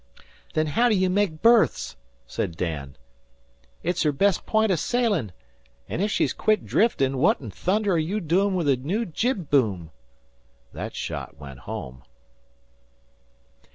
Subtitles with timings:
[0.55, 1.95] "Then haow d'you make berths?"
[2.25, 2.95] said Dan.
[3.83, 5.31] "It's her best p'int o' sailin'.
[5.87, 9.51] An' ef she's quit driftin', what in thunder are you doin' with a new jib
[9.51, 9.91] boom?"
[10.73, 12.01] That shot went home.